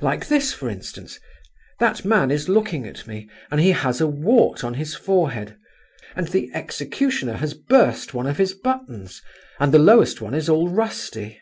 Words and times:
—like 0.00 0.26
this, 0.26 0.52
for 0.52 0.68
instance: 0.68 1.20
'That 1.78 2.04
man 2.04 2.32
is 2.32 2.48
looking 2.48 2.84
at 2.88 3.06
me, 3.06 3.30
and 3.52 3.60
he 3.60 3.70
has 3.70 4.00
a 4.00 4.08
wart 4.08 4.64
on 4.64 4.74
his 4.74 4.96
forehead! 4.96 5.56
and 6.16 6.26
the 6.26 6.50
executioner 6.54 7.34
has 7.34 7.54
burst 7.54 8.12
one 8.12 8.26
of 8.26 8.36
his 8.38 8.52
buttons, 8.52 9.22
and 9.60 9.70
the 9.72 9.78
lowest 9.78 10.20
one 10.20 10.34
is 10.34 10.48
all 10.48 10.68
rusty! 10.68 11.40